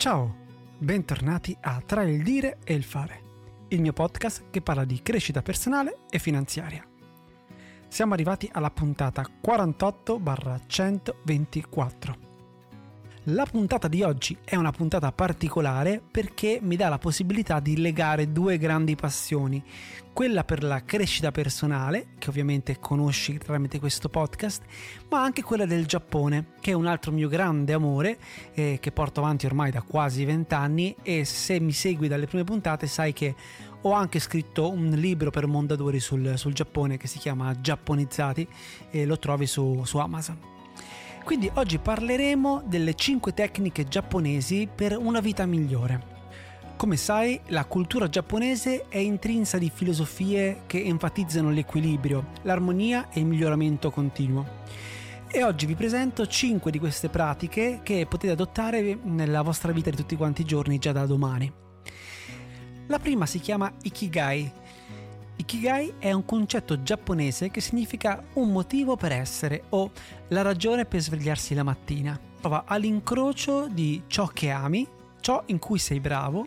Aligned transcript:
Ciao, 0.00 0.32
bentornati 0.78 1.54
a 1.60 1.82
Tra 1.84 2.02
il 2.04 2.22
dire 2.22 2.56
e 2.64 2.72
il 2.72 2.84
fare, 2.84 3.20
il 3.68 3.82
mio 3.82 3.92
podcast 3.92 4.44
che 4.48 4.62
parla 4.62 4.86
di 4.86 5.02
crescita 5.02 5.42
personale 5.42 5.98
e 6.08 6.18
finanziaria. 6.18 6.82
Siamo 7.86 8.14
arrivati 8.14 8.48
alla 8.50 8.70
puntata 8.70 9.26
48-124 9.46 12.29
la 13.24 13.44
puntata 13.44 13.86
di 13.86 14.02
oggi 14.02 14.34
è 14.42 14.56
una 14.56 14.70
puntata 14.70 15.12
particolare 15.12 16.00
perché 16.10 16.58
mi 16.62 16.76
dà 16.76 16.88
la 16.88 16.96
possibilità 16.96 17.60
di 17.60 17.76
legare 17.76 18.32
due 18.32 18.56
grandi 18.56 18.96
passioni, 18.96 19.62
quella 20.14 20.42
per 20.42 20.64
la 20.64 20.82
crescita 20.84 21.30
personale, 21.30 22.08
che 22.18 22.30
ovviamente 22.30 22.78
conosci 22.80 23.36
tramite 23.36 23.78
questo 23.78 24.08
podcast, 24.08 24.62
ma 25.10 25.22
anche 25.22 25.42
quella 25.42 25.66
del 25.66 25.84
Giappone, 25.84 26.52
che 26.60 26.70
è 26.70 26.74
un 26.74 26.86
altro 26.86 27.12
mio 27.12 27.28
grande 27.28 27.74
amore 27.74 28.18
eh, 28.54 28.78
che 28.80 28.90
porto 28.90 29.20
avanti 29.20 29.44
ormai 29.44 29.70
da 29.70 29.82
quasi 29.82 30.24
vent'anni 30.24 30.96
e 31.02 31.26
se 31.26 31.60
mi 31.60 31.72
segui 31.72 32.08
dalle 32.08 32.26
prime 32.26 32.44
puntate 32.44 32.86
sai 32.86 33.12
che 33.12 33.34
ho 33.82 33.92
anche 33.92 34.18
scritto 34.18 34.70
un 34.70 34.88
libro 34.90 35.30
per 35.30 35.46
mondadori 35.46 36.00
sul, 36.00 36.38
sul 36.38 36.54
Giappone 36.54 36.96
che 36.96 37.06
si 37.06 37.18
chiama 37.18 37.60
Giapponizzati 37.60 38.48
e 38.90 39.04
lo 39.04 39.18
trovi 39.18 39.46
su, 39.46 39.82
su 39.84 39.98
Amazon. 39.98 40.59
Quindi 41.24 41.50
oggi 41.54 41.78
parleremo 41.78 42.62
delle 42.66 42.94
5 42.94 43.32
tecniche 43.32 43.86
giapponesi 43.86 44.68
per 44.72 44.96
una 44.96 45.20
vita 45.20 45.46
migliore. 45.46 46.18
Come 46.76 46.96
sai, 46.96 47.38
la 47.48 47.66
cultura 47.66 48.08
giapponese 48.08 48.88
è 48.88 48.98
intrinsa 48.98 49.58
di 49.58 49.70
filosofie 49.72 50.62
che 50.66 50.82
enfatizzano 50.82 51.50
l'equilibrio, 51.50 52.28
l'armonia 52.42 53.10
e 53.10 53.20
il 53.20 53.26
miglioramento 53.26 53.90
continuo. 53.90 54.58
E 55.28 55.44
oggi 55.44 55.66
vi 55.66 55.76
presento 55.76 56.26
5 56.26 56.70
di 56.70 56.78
queste 56.78 57.08
pratiche 57.08 57.80
che 57.82 58.06
potete 58.08 58.32
adottare 58.32 58.98
nella 59.02 59.42
vostra 59.42 59.72
vita 59.72 59.90
di 59.90 59.96
tutti 59.96 60.16
quanti 60.16 60.40
i 60.40 60.46
giorni 60.46 60.78
già 60.78 60.90
da 60.90 61.06
domani. 61.06 61.52
La 62.88 62.98
prima 62.98 63.26
si 63.26 63.38
chiama 63.38 63.72
Ikigai 63.82 64.50
Ikigai 65.40 65.94
è 65.98 66.12
un 66.12 66.26
concetto 66.26 66.82
giapponese 66.82 67.50
che 67.50 67.62
significa 67.62 68.22
un 68.34 68.52
motivo 68.52 68.96
per 68.96 69.10
essere 69.12 69.62
o 69.70 69.90
la 70.28 70.42
ragione 70.42 70.84
per 70.84 71.00
svegliarsi 71.00 71.54
la 71.54 71.62
mattina. 71.62 72.20
Trova 72.38 72.64
all'incrocio 72.66 73.66
di 73.66 74.02
ciò 74.06 74.26
che 74.26 74.50
ami, 74.50 74.86
ciò 75.20 75.42
in 75.46 75.58
cui 75.58 75.78
sei 75.78 75.98
bravo, 75.98 76.46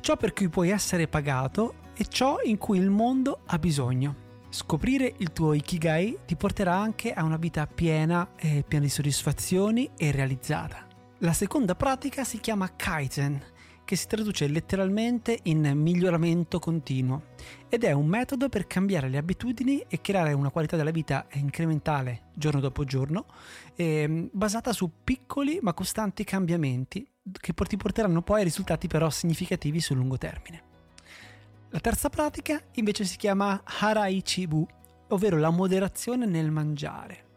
ciò 0.00 0.16
per 0.16 0.32
cui 0.32 0.48
puoi 0.48 0.70
essere 0.70 1.08
pagato 1.08 1.74
e 1.94 2.06
ciò 2.08 2.38
in 2.42 2.56
cui 2.56 2.78
il 2.78 2.88
mondo 2.88 3.40
ha 3.44 3.58
bisogno. 3.58 4.14
Scoprire 4.48 5.12
il 5.18 5.34
tuo 5.34 5.52
Ikigai 5.52 6.20
ti 6.24 6.34
porterà 6.34 6.74
anche 6.74 7.12
a 7.12 7.24
una 7.24 7.36
vita 7.36 7.66
piena 7.66 8.30
e 8.36 8.64
piena 8.66 8.86
di 8.86 8.90
soddisfazioni 8.90 9.90
e 9.94 10.10
realizzata. 10.10 10.86
La 11.18 11.34
seconda 11.34 11.74
pratica 11.74 12.24
si 12.24 12.40
chiama 12.40 12.74
Kaizen 12.74 13.51
che 13.92 13.98
si 13.98 14.06
traduce 14.06 14.46
letteralmente 14.46 15.40
in 15.42 15.70
miglioramento 15.74 16.58
continuo 16.58 17.24
ed 17.68 17.84
è 17.84 17.92
un 17.92 18.06
metodo 18.06 18.48
per 18.48 18.66
cambiare 18.66 19.10
le 19.10 19.18
abitudini 19.18 19.84
e 19.86 20.00
creare 20.00 20.32
una 20.32 20.48
qualità 20.48 20.78
della 20.78 20.90
vita 20.90 21.26
incrementale 21.32 22.30
giorno 22.32 22.60
dopo 22.60 22.84
giorno, 22.84 23.26
eh, 23.74 24.30
basata 24.32 24.72
su 24.72 24.90
piccoli 25.04 25.58
ma 25.60 25.74
costanti 25.74 26.24
cambiamenti 26.24 27.06
che 27.38 27.52
ti 27.52 27.76
porteranno 27.76 28.22
poi 28.22 28.40
a 28.40 28.44
risultati 28.44 28.86
però 28.86 29.10
significativi 29.10 29.78
sul 29.78 29.98
lungo 29.98 30.16
termine. 30.16 30.62
La 31.68 31.80
terza 31.80 32.08
pratica 32.08 32.62
invece 32.76 33.04
si 33.04 33.18
chiama 33.18 33.60
Haraichibu, 33.62 34.66
ovvero 35.08 35.36
la 35.36 35.50
moderazione 35.50 36.24
nel 36.24 36.50
mangiare. 36.50 37.31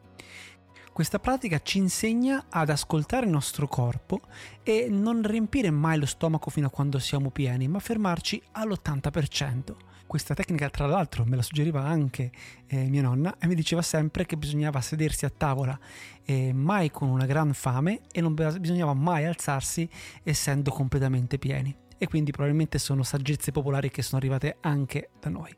Questa 0.96 1.20
pratica 1.20 1.60
ci 1.62 1.80
insegna 1.80 2.45
ad 2.48 2.70
ascoltare 2.70 3.26
il 3.26 3.32
nostro 3.33 3.67
corpo 3.67 4.22
e 4.64 4.88
non 4.89 5.23
riempire 5.28 5.70
mai 5.70 6.00
lo 6.00 6.06
stomaco 6.06 6.50
fino 6.50 6.67
a 6.67 6.70
quando 6.70 7.00
siamo 7.00 7.32
pieni, 7.32 7.67
ma 7.67 7.80
fermarci 7.80 8.42
all'80%. 8.54 9.76
Questa 10.08 10.34
tecnica, 10.34 10.70
tra 10.70 10.86
l'altro, 10.86 11.26
me 11.26 11.36
la 11.36 11.42
suggeriva 11.42 11.84
anche 11.84 12.32
eh, 12.67 12.88
mia 12.88 13.02
nonna 13.02 13.36
e 13.39 13.48
mi 13.48 13.55
diceva 13.55 13.82
sempre 13.82 14.26
che 14.26 14.38
bisognava 14.38 14.80
sedersi 14.80 15.26
a 15.26 15.30
tavola 15.30 15.78
eh, 16.23 16.54
mai 16.54 16.89
con 16.92 17.10
una 17.10 17.26
gran 17.26 17.54
fame 17.54 18.04
e 18.10 18.22
non 18.22 18.34
bisognava 18.34 18.94
mai 18.94 19.26
alzarsi 19.26 19.89
essendo 20.23 20.72
completamente 20.72 21.38
pieni. 21.38 21.76
E 21.98 22.08
quindi 22.08 22.32
probabilmente 22.32 22.78
sono 22.80 23.04
saggezze 23.04 23.52
popolari 23.52 23.92
che 23.92 24.02
sono 24.02 24.20
arrivate 24.20 24.60
anche 24.61 25.10
da 25.20 25.28
noi. 25.28 25.54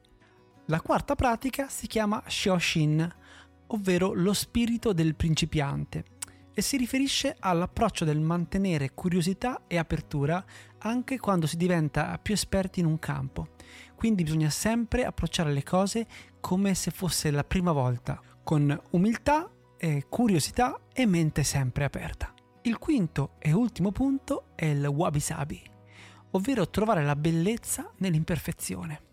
La 0.70 0.82
quarta 0.82 1.14
pratica 1.14 1.70
si 1.70 1.86
chiama 1.86 2.24
Shioshin, 2.26 3.08
ovvero 3.68 4.14
lo 4.14 4.34
spirito 4.34 4.94
del 4.94 5.16
principiante, 5.16 6.06
e 6.54 6.62
si 6.62 6.78
riferisce 6.78 7.36
all'approccio 7.40 8.04
del 8.04 8.20
mantenere 8.20 8.94
curiosità 8.94 9.64
e 9.68 9.78
apertura 9.78 10.44
anche 10.80 11.20
quando 11.20 11.46
si 11.46 11.56
diventa 11.56 12.18
più 12.18 12.34
esperti 12.34 12.80
in 12.80 12.88
un 12.88 12.98
campo. 12.98 13.50
Quindi 13.96 14.24
bisogna 14.24 14.50
sempre 14.50 15.06
approcciare 15.06 15.52
le 15.52 15.64
cose 15.64 16.08
come 16.40 16.74
se 16.74 16.90
fosse 16.90 17.30
la 17.30 17.44
prima 17.44 17.72
volta, 17.72 18.20
con 18.44 18.82
umiltà, 18.92 19.52
e 19.78 20.06
curiosità 20.10 20.80
e 20.92 21.06
mente 21.06 21.44
sempre 21.44 21.84
aperta. 21.84 22.34
Il 22.64 22.80
quinto 22.80 23.36
e 23.38 23.52
ultimo 23.54 23.92
punto 23.92 24.48
è 24.56 24.66
il 24.66 24.86
wabi 24.86 25.20
sabi, 25.20 25.62
ovvero 26.32 26.70
trovare 26.70 27.06
la 27.06 27.16
bellezza 27.16 27.92
nell'imperfezione. 27.98 29.07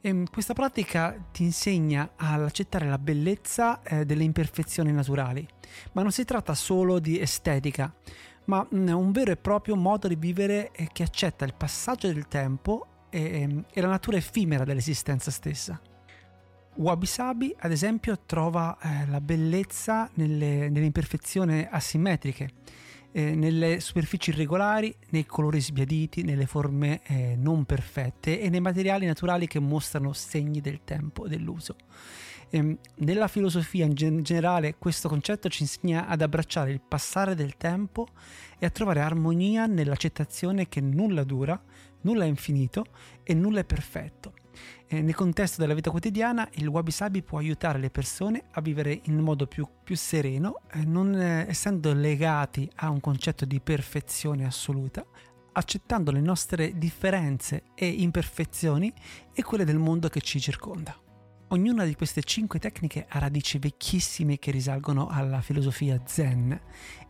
E 0.00 0.08
ehm, 0.08 0.26
questa 0.30 0.54
pratica 0.54 1.16
ti 1.32 1.42
insegna 1.42 2.12
ad 2.16 2.42
accettare 2.42 2.86
la 2.86 2.98
bellezza 2.98 3.82
eh, 3.82 4.04
delle 4.04 4.24
imperfezioni 4.24 4.92
naturali, 4.92 5.46
ma 5.92 6.02
non 6.02 6.12
si 6.12 6.24
tratta 6.24 6.54
solo 6.54 6.98
di 6.98 7.20
estetica, 7.20 7.92
ma 8.44 8.66
mm, 8.74 8.88
un 8.88 9.12
vero 9.12 9.32
e 9.32 9.36
proprio 9.36 9.76
modo 9.76 10.08
di 10.08 10.16
vivere 10.16 10.70
eh, 10.72 10.88
che 10.92 11.02
accetta 11.02 11.44
il 11.44 11.54
passaggio 11.54 12.12
del 12.12 12.28
tempo 12.28 13.06
e, 13.10 13.40
ehm, 13.40 13.64
e 13.72 13.80
la 13.80 13.88
natura 13.88 14.16
effimera 14.16 14.64
dell'esistenza 14.64 15.30
stessa. 15.30 15.80
Wabi 16.76 17.06
Sabi, 17.06 17.54
ad 17.58 17.72
esempio, 17.72 18.20
trova 18.24 18.78
eh, 18.80 19.06
la 19.08 19.20
bellezza 19.20 20.08
nelle, 20.14 20.68
nelle 20.68 20.86
imperfezioni 20.86 21.66
asimmetriche 21.68 22.50
eh, 23.12 23.34
nelle 23.34 23.80
superfici 23.80 24.30
irregolari, 24.30 24.94
nei 25.10 25.26
colori 25.26 25.60
sbiaditi, 25.60 26.22
nelle 26.22 26.46
forme 26.46 27.00
eh, 27.04 27.36
non 27.36 27.64
perfette 27.64 28.40
e 28.40 28.48
nei 28.48 28.60
materiali 28.60 29.06
naturali 29.06 29.46
che 29.46 29.58
mostrano 29.58 30.12
segni 30.12 30.60
del 30.60 30.80
tempo 30.84 31.26
e 31.26 31.28
dell'uso. 31.28 31.76
Eh, 32.50 32.78
nella 32.96 33.28
filosofia 33.28 33.84
in 33.84 33.94
generale 33.94 34.76
questo 34.78 35.08
concetto 35.08 35.48
ci 35.48 35.62
insegna 35.62 36.06
ad 36.06 36.22
abbracciare 36.22 36.70
il 36.70 36.80
passare 36.80 37.34
del 37.34 37.56
tempo 37.56 38.08
e 38.58 38.64
a 38.64 38.70
trovare 38.70 39.00
armonia 39.00 39.66
nell'accettazione 39.66 40.68
che 40.68 40.80
nulla 40.80 41.24
dura, 41.24 41.60
nulla 42.02 42.24
è 42.24 42.28
infinito 42.28 42.86
e 43.22 43.34
nulla 43.34 43.60
è 43.60 43.64
perfetto 43.64 44.32
eh, 44.86 45.02
nel 45.02 45.14
contesto 45.14 45.60
della 45.60 45.74
vita 45.74 45.90
quotidiana 45.90 46.48
il 46.52 46.66
wabi 46.66 46.90
sabi 46.90 47.22
può 47.22 47.38
aiutare 47.38 47.78
le 47.78 47.90
persone 47.90 48.44
a 48.52 48.60
vivere 48.60 49.00
in 49.04 49.18
modo 49.18 49.46
più, 49.46 49.66
più 49.82 49.96
sereno, 49.96 50.62
eh, 50.72 50.84
non 50.84 51.14
eh, 51.14 51.46
essendo 51.48 51.92
legati 51.92 52.70
a 52.76 52.90
un 52.90 53.00
concetto 53.00 53.44
di 53.44 53.60
perfezione 53.60 54.46
assoluta, 54.46 55.04
accettando 55.52 56.10
le 56.10 56.20
nostre 56.20 56.78
differenze 56.78 57.64
e 57.74 57.86
imperfezioni 57.86 58.92
e 59.32 59.42
quelle 59.42 59.64
del 59.64 59.78
mondo 59.78 60.08
che 60.08 60.20
ci 60.20 60.40
circonda. 60.40 61.07
Ognuna 61.50 61.84
di 61.86 61.94
queste 61.94 62.22
cinque 62.22 62.58
tecniche 62.58 63.06
ha 63.08 63.18
radici 63.18 63.58
vecchissime 63.58 64.38
che 64.38 64.50
risalgono 64.50 65.08
alla 65.08 65.40
filosofia 65.40 65.98
zen 66.04 66.60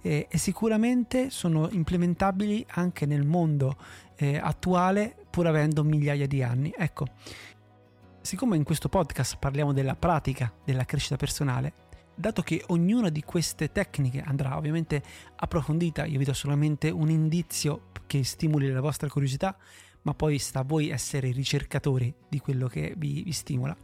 e, 0.01 0.29
e 0.31 0.39
sicuramente 0.39 1.29
sono 1.31 1.69
implementabili 1.69 2.65
anche 2.71 3.05
nel 3.05 3.27
mondo 3.27 3.77
eh, 4.15 4.37
attuale 4.37 5.17
pur 5.29 5.49
avendo 5.49 5.83
migliaia 5.83 6.29
di 6.29 6.41
anni. 6.45 6.73
Ecco, 6.77 7.07
siccome 8.21 8.55
in 8.55 8.63
questo 8.63 8.89
podcast 8.89 9.39
parliamo 9.41 9.73
della 9.73 9.97
pratica 9.97 10.53
della 10.65 10.85
crescita 10.85 11.17
personale, 11.17 11.73
dato 12.15 12.43
che 12.43 12.63
ognuna 12.69 13.09
di 13.09 13.25
queste 13.25 13.73
tecniche 13.73 14.23
andrà 14.23 14.57
ovviamente 14.57 15.03
approfondita, 15.35 16.05
io 16.05 16.19
vi 16.19 16.25
do 16.25 16.33
solamente 16.33 16.91
un 16.91 17.11
indizio 17.11 17.89
che 18.07 18.23
stimoli 18.23 18.71
la 18.71 18.81
vostra 18.81 19.09
curiosità, 19.09 19.57
ma 20.03 20.15
poi 20.15 20.39
sta 20.39 20.61
a 20.61 20.65
voi 20.65 20.91
essere 20.91 21.33
ricercatori 21.33 22.15
di 22.29 22.39
quello 22.39 22.69
che 22.69 22.95
vi, 22.97 23.25
vi 23.25 23.33
stimola. 23.33 23.77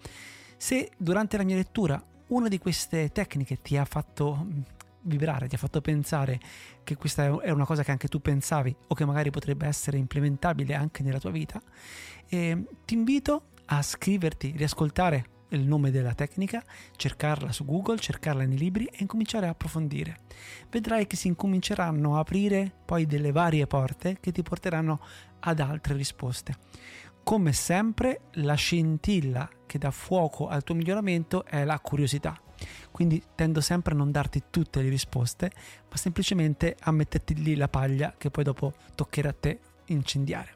Se 0.64 0.92
durante 0.96 1.36
la 1.36 1.44
mia 1.44 1.56
lettura 1.56 2.02
una 2.28 2.48
di 2.48 2.56
queste 2.56 3.10
tecniche 3.12 3.60
ti 3.60 3.76
ha 3.76 3.84
fatto 3.84 4.46
mm, 4.46 4.60
vibrare, 5.02 5.46
ti 5.46 5.56
ha 5.56 5.58
fatto 5.58 5.82
pensare 5.82 6.40
che 6.82 6.96
questa 6.96 7.38
è 7.42 7.50
una 7.50 7.66
cosa 7.66 7.82
che 7.82 7.90
anche 7.90 8.08
tu 8.08 8.18
pensavi 8.22 8.74
o 8.86 8.94
che 8.94 9.04
magari 9.04 9.28
potrebbe 9.28 9.66
essere 9.66 9.98
implementabile 9.98 10.72
anche 10.72 11.02
nella 11.02 11.18
tua 11.18 11.32
vita, 11.32 11.60
eh, 12.30 12.64
ti 12.86 12.94
invito 12.94 13.48
a 13.66 13.82
scriverti, 13.82 14.54
riascoltare 14.56 15.26
il 15.48 15.66
nome 15.66 15.90
della 15.90 16.14
tecnica, 16.14 16.64
cercarla 16.96 17.52
su 17.52 17.66
Google, 17.66 17.98
cercarla 17.98 18.46
nei 18.46 18.56
libri 18.56 18.86
e 18.86 18.96
incominciare 19.00 19.46
a 19.46 19.50
approfondire. 19.50 20.20
Vedrai 20.70 21.06
che 21.06 21.16
si 21.16 21.28
incominceranno 21.28 22.16
a 22.16 22.20
aprire 22.20 22.72
poi 22.86 23.04
delle 23.04 23.32
varie 23.32 23.66
porte 23.66 24.16
che 24.18 24.32
ti 24.32 24.42
porteranno 24.42 24.98
ad 25.40 25.60
altre 25.60 25.94
risposte. 25.94 26.56
Come 27.22 27.52
sempre, 27.52 28.22
la 28.36 28.54
scintilla 28.54 29.46
che 29.74 29.78
dà 29.80 29.90
fuoco 29.90 30.46
al 30.46 30.62
tuo 30.62 30.76
miglioramento 30.76 31.44
è 31.44 31.64
la 31.64 31.80
curiosità. 31.80 32.40
quindi 32.92 33.20
tendo 33.34 33.60
sempre 33.60 33.92
a 33.92 33.96
non 33.96 34.12
darti 34.12 34.44
tutte 34.48 34.80
le 34.80 34.88
risposte, 34.88 35.50
ma 35.90 35.96
semplicemente 35.96 36.76
a 36.78 36.92
metterti 36.92 37.34
lì 37.34 37.56
la 37.56 37.66
paglia 37.66 38.14
che 38.16 38.30
poi 38.30 38.44
dopo 38.44 38.72
toccherà 38.94 39.30
a 39.30 39.34
te 39.38 39.58
incendiare. 39.86 40.52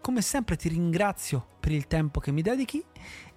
Come 0.00 0.20
sempre 0.20 0.56
ti 0.56 0.68
ringrazio 0.68 1.46
per 1.60 1.70
il 1.70 1.86
tempo 1.86 2.18
che 2.18 2.32
mi 2.32 2.42
dedichi 2.42 2.84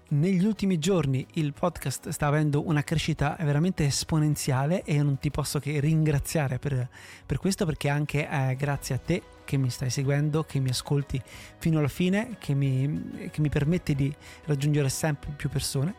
negli 0.10 0.44
ultimi 0.44 0.80
giorni 0.80 1.26
il 1.34 1.54
podcast 1.54 2.10
sta 2.10 2.26
avendo 2.26 2.68
una 2.68 2.84
crescita 2.84 3.38
veramente 3.40 3.86
esponenziale 3.86 4.82
e 4.84 5.02
non 5.02 5.20
ti 5.20 5.30
posso 5.30 5.60
che 5.60 5.80
ringraziare 5.80 6.58
per, 6.58 6.90
per 7.24 7.38
questo 7.38 7.68
perché 7.68 7.90
anche 7.90 8.28
eh, 8.28 8.56
grazie 8.56 8.96
a 8.96 8.98
te 8.98 9.22
che 9.46 9.58
mi 9.58 9.70
stai 9.70 9.90
seguendo, 9.90 10.44
che 10.44 10.60
mi 10.60 10.70
ascolti 10.70 11.22
fino 11.58 11.80
alla 11.80 11.88
fine, 11.88 12.38
che 12.40 12.54
mi, 12.54 13.30
che 13.32 13.42
mi 13.42 13.50
permette 13.50 13.94
di 13.94 14.14
raggiungere 14.46 14.90
sempre 14.90 15.32
più 15.36 15.50
persone. 15.50 15.96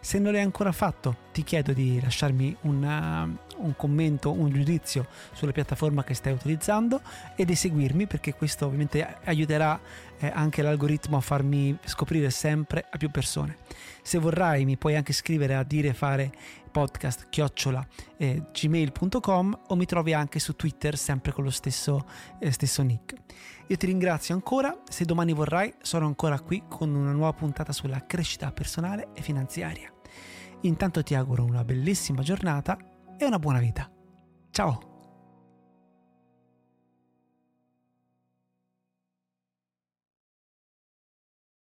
Se 0.00 0.18
non 0.18 0.32
l'hai 0.32 0.42
ancora 0.42 0.72
fatto, 0.72 1.16
ti 1.32 1.42
chiedo 1.42 1.72
di 1.72 2.00
lasciarmi 2.00 2.56
una, 2.62 3.28
un 3.56 3.76
commento, 3.76 4.32
un 4.32 4.50
giudizio 4.50 5.06
sulla 5.32 5.52
piattaforma 5.52 6.04
che 6.04 6.14
stai 6.14 6.32
utilizzando 6.32 7.00
e 7.36 7.44
di 7.44 7.54
seguirmi 7.54 8.06
perché 8.06 8.34
questo 8.34 8.66
ovviamente 8.66 9.16
aiuterà 9.24 9.78
eh, 10.18 10.30
anche 10.32 10.62
l'algoritmo 10.62 11.16
a 11.16 11.20
farmi 11.20 11.76
scoprire 11.84 12.30
sempre 12.30 12.84
a 12.88 12.96
più 12.96 13.10
persone. 13.10 13.56
Se 14.02 14.18
vorrai 14.18 14.64
mi 14.64 14.76
puoi 14.76 14.96
anche 14.96 15.12
scrivere 15.12 15.54
a 15.54 15.62
dire 15.62 15.92
fare 15.92 16.32
podcast 16.78 17.26
chiocciola 17.28 17.84
eh, 18.18 18.40
gmail.com 18.52 19.62
o 19.66 19.74
mi 19.74 19.84
trovi 19.84 20.12
anche 20.14 20.38
su 20.38 20.54
Twitter 20.54 20.96
sempre 20.96 21.32
con 21.32 21.42
lo 21.42 21.50
stesso, 21.50 22.06
eh, 22.38 22.52
stesso 22.52 22.82
nick. 22.82 23.14
Io 23.66 23.76
ti 23.76 23.86
ringrazio 23.86 24.34
ancora, 24.34 24.80
se 24.88 25.04
domani 25.04 25.32
vorrai 25.32 25.74
sono 25.82 26.06
ancora 26.06 26.38
qui 26.38 26.62
con 26.68 26.94
una 26.94 27.10
nuova 27.10 27.32
puntata 27.32 27.72
sulla 27.72 28.06
crescita 28.06 28.52
personale 28.52 29.08
e 29.12 29.22
finanziaria. 29.22 29.92
Intanto 30.62 31.02
ti 31.02 31.16
auguro 31.16 31.42
una 31.44 31.64
bellissima 31.64 32.22
giornata 32.22 32.78
e 33.16 33.24
una 33.24 33.40
buona 33.40 33.58
vita. 33.58 33.90
Ciao! 34.52 34.97